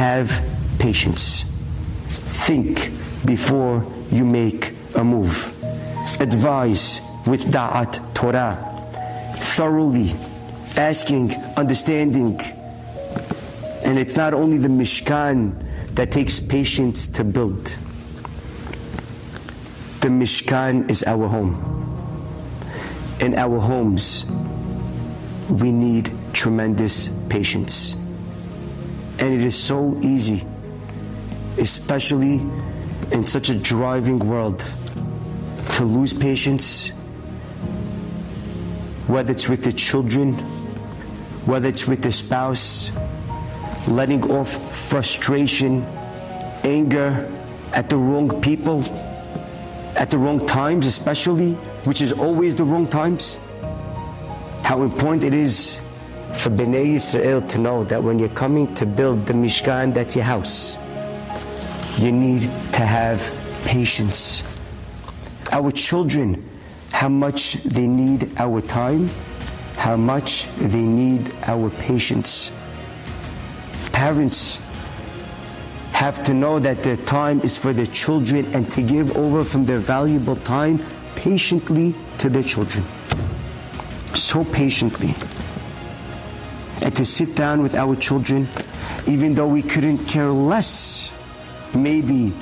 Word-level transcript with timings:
have 0.00 0.42
patience. 0.78 1.44
Think 2.48 2.90
before 3.26 3.84
you 4.10 4.24
make 4.24 4.72
a 4.94 5.04
move. 5.04 5.52
Advise 6.22 7.02
with 7.26 7.44
da'at 7.52 8.00
Torah. 8.14 8.56
Thoroughly 9.36 10.16
asking, 10.74 11.34
understanding. 11.54 12.40
And 13.84 13.98
it's 13.98 14.16
not 14.16 14.32
only 14.32 14.56
the 14.56 14.72
Mishkan 14.72 15.52
that 15.96 16.10
takes 16.10 16.40
patience 16.40 17.06
to 17.08 17.22
build. 17.22 17.76
The 20.00 20.08
Mishkan 20.08 20.88
is 20.90 21.04
our 21.04 21.28
home. 21.28 21.60
In 23.20 23.34
our 23.34 23.60
homes, 23.60 24.24
we 25.50 25.70
need 25.70 26.10
tremendous 26.32 27.10
patience. 27.28 27.99
And 29.20 29.34
it 29.34 29.42
is 29.42 29.54
so 29.54 30.00
easy, 30.02 30.46
especially 31.58 32.40
in 33.12 33.26
such 33.26 33.50
a 33.50 33.54
driving 33.54 34.18
world, 34.18 34.64
to 35.74 35.84
lose 35.84 36.14
patience, 36.14 36.88
whether 39.06 39.30
it's 39.32 39.46
with 39.46 39.62
the 39.62 39.74
children, 39.74 40.32
whether 41.44 41.68
it's 41.68 41.86
with 41.86 42.00
the 42.02 42.10
spouse, 42.10 42.90
letting 43.86 44.24
off 44.30 44.50
frustration, 44.74 45.82
anger 46.64 47.30
at 47.74 47.90
the 47.90 47.98
wrong 47.98 48.40
people, 48.40 48.82
at 49.96 50.10
the 50.10 50.16
wrong 50.16 50.46
times, 50.46 50.86
especially, 50.86 51.52
which 51.84 52.00
is 52.00 52.12
always 52.12 52.54
the 52.54 52.64
wrong 52.64 52.88
times. 52.88 53.38
How 54.62 54.82
important 54.82 55.24
it 55.24 55.34
is 55.34 55.78
for 56.34 56.50
Bnei 56.50 56.94
Israel 56.94 57.42
to 57.42 57.58
know 57.58 57.84
that 57.84 58.02
when 58.02 58.18
you're 58.18 58.28
coming 58.30 58.74
to 58.74 58.86
build 58.86 59.26
the 59.26 59.32
Mishkan, 59.32 59.94
that's 59.94 60.16
your 60.16 60.24
house, 60.24 60.76
you 61.98 62.12
need 62.12 62.42
to 62.72 62.86
have 62.86 63.20
patience. 63.64 64.42
Our 65.52 65.70
children, 65.70 66.48
how 66.92 67.08
much 67.08 67.54
they 67.64 67.86
need 67.86 68.30
our 68.38 68.60
time, 68.60 69.10
how 69.76 69.96
much 69.96 70.46
they 70.58 70.82
need 70.82 71.34
our 71.42 71.70
patience. 71.70 72.52
Parents 73.92 74.58
have 75.92 76.22
to 76.24 76.34
know 76.34 76.58
that 76.58 76.82
their 76.82 76.96
time 76.96 77.40
is 77.40 77.56
for 77.56 77.72
their 77.72 77.86
children 77.86 78.46
and 78.54 78.70
to 78.72 78.82
give 78.82 79.16
over 79.16 79.44
from 79.44 79.66
their 79.66 79.78
valuable 79.78 80.36
time 80.36 80.84
patiently 81.16 81.94
to 82.18 82.28
their 82.30 82.42
children. 82.42 82.84
So 84.14 84.44
patiently. 84.44 85.14
And 86.80 86.94
to 86.96 87.04
sit 87.04 87.34
down 87.34 87.62
with 87.62 87.74
our 87.74 87.94
children, 87.94 88.48
even 89.06 89.34
though 89.34 89.46
we 89.46 89.62
couldn't 89.62 90.06
care 90.06 90.30
less, 90.30 91.10
maybe, 91.74 92.32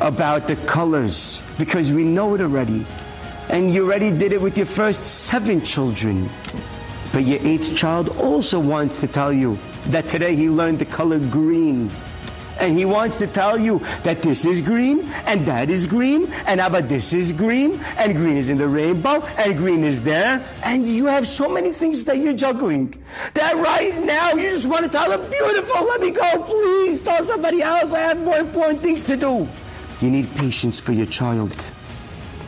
about 0.00 0.48
the 0.48 0.56
colors, 0.56 1.40
because 1.58 1.92
we 1.92 2.04
know 2.04 2.34
it 2.34 2.40
already. 2.40 2.84
And 3.48 3.72
you 3.72 3.86
already 3.86 4.10
did 4.10 4.32
it 4.32 4.40
with 4.40 4.56
your 4.56 4.66
first 4.66 5.02
seven 5.02 5.62
children. 5.62 6.28
But 7.12 7.24
your 7.24 7.40
eighth 7.40 7.76
child 7.76 8.10
also 8.18 8.60
wants 8.60 9.00
to 9.00 9.06
tell 9.06 9.32
you 9.32 9.58
that 9.86 10.08
today 10.08 10.34
he 10.36 10.50
learned 10.50 10.80
the 10.80 10.84
color 10.84 11.18
green. 11.18 11.90
And 12.58 12.78
he 12.78 12.84
wants 12.84 13.18
to 13.18 13.26
tell 13.26 13.58
you 13.58 13.80
that 14.02 14.22
this 14.22 14.44
is 14.44 14.60
green 14.60 15.04
and 15.26 15.44
that 15.46 15.68
is 15.68 15.86
green 15.86 16.32
and 16.46 16.60
how 16.60 16.68
about 16.68 16.88
this 16.88 17.12
is 17.12 17.32
green 17.32 17.78
and 17.98 18.14
green 18.14 18.36
is 18.36 18.48
in 18.48 18.56
the 18.56 18.66
rainbow 18.66 19.22
and 19.36 19.56
green 19.56 19.84
is 19.84 20.00
there. 20.02 20.44
And 20.64 20.88
you 20.88 21.06
have 21.06 21.26
so 21.26 21.48
many 21.48 21.72
things 21.72 22.04
that 22.06 22.18
you're 22.18 22.32
juggling 22.32 22.94
that 23.34 23.56
right 23.56 23.96
now 24.02 24.32
you 24.32 24.50
just 24.50 24.66
want 24.66 24.84
to 24.84 24.88
tell 24.88 25.10
them 25.10 25.30
beautiful 25.30 25.84
let 25.84 26.00
me 26.00 26.10
go. 26.10 26.42
Please 26.42 27.00
tell 27.00 27.22
somebody 27.22 27.62
else. 27.62 27.92
I 27.92 28.00
have 28.00 28.20
more 28.20 28.38
important 28.38 28.80
things 28.80 29.04
to 29.04 29.16
do. 29.16 29.46
You 30.00 30.10
need 30.10 30.28
patience 30.36 30.80
for 30.80 30.92
your 30.92 31.06
child. 31.06 31.54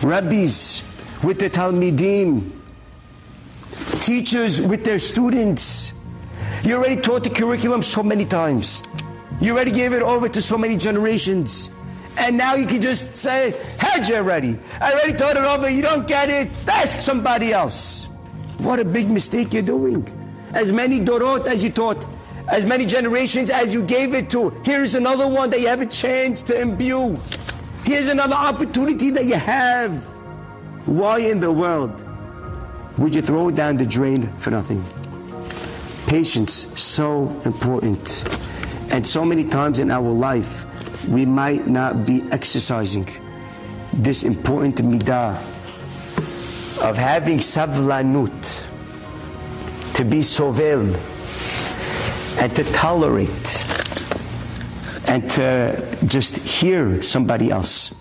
Rabbis 0.03 0.83
with 1.23 1.39
the 1.39 1.51
talmidim 1.51 2.53
teachers 4.01 4.61
with 4.61 4.85
their 4.85 4.99
students. 4.99 5.93
You 6.63 6.77
already 6.77 7.01
taught 7.01 7.25
the 7.25 7.31
curriculum 7.31 7.83
so 7.83 8.03
many 8.03 8.25
times 8.25 8.83
you 9.41 9.55
already 9.55 9.71
gave 9.71 9.93
it 9.93 10.03
over 10.03 10.29
to 10.29 10.43
so 10.43 10.59
many 10.59 10.77
generations. 10.77 11.71
And 12.17 12.37
now 12.37 12.55
you 12.55 12.67
can 12.67 12.81
just 12.81 13.15
say, 13.15 13.55
had 13.79 14.09
you 14.09 14.17
already? 14.17 14.59
I 14.81 14.93
already 14.93 15.13
taught 15.13 15.37
it 15.37 15.45
over. 15.45 15.71
You 15.71 15.83
don't 15.83 16.07
get 16.07 16.29
it. 16.29 16.49
Ask 16.67 17.01
somebody 17.01 17.53
else. 17.53 18.07
What 18.59 18.81
a 18.81 18.85
big 18.85 19.09
mistake 19.09 19.53
you're 19.53 19.63
doing. 19.63 20.03
As 20.53 20.73
many 20.73 20.99
dorot 20.99 21.47
as 21.47 21.63
you 21.63 21.71
taught, 21.71 22.09
as 22.49 22.65
many 22.65 22.87
generations 22.87 23.51
as 23.51 23.73
you 23.73 23.85
gave 23.85 24.15
it 24.15 24.31
to. 24.31 24.51
Here's 24.65 24.97
another 24.97 25.29
one 25.29 25.51
that 25.51 25.61
you 25.61 25.69
have 25.69 25.81
a 25.81 25.87
chance 25.87 26.43
to 26.43 26.61
imbue. 26.61 27.17
Here's 27.85 28.09
another 28.09 28.35
opportunity 28.35 29.11
that 29.11 29.27
you 29.27 29.37
have. 29.37 29.93
Why 30.87 31.19
in 31.19 31.39
the 31.39 31.53
world 31.53 32.05
would 32.99 33.15
you 33.15 33.23
throw 33.23 33.49
it 33.49 33.55
down 33.55 33.77
the 33.77 33.87
drain 33.87 34.27
for 34.39 34.51
nothing? 34.51 34.85
Patience, 36.09 36.67
so 36.81 37.29
important. 37.45 38.25
And 38.91 39.07
so 39.07 39.25
many 39.25 39.45
times 39.45 39.81
in 39.81 39.91
our 39.91 40.11
life, 40.11 40.65
we 41.09 41.27
might 41.27 41.67
not 41.67 42.07
be 42.07 42.23
exercising 42.31 43.09
this 43.93 44.23
important 44.23 44.77
midah 44.77 45.37
of 46.83 46.97
having 46.97 47.39
savlanut, 47.39 48.65
to 49.95 50.05
be 50.05 50.23
sovel, 50.23 50.95
and 52.39 52.55
to 52.55 52.65
tolerate, 52.73 53.67
and 55.07 55.29
to 55.31 55.99
just 56.07 56.37
hear 56.39 57.03
somebody 57.03 57.51
else. 57.51 57.93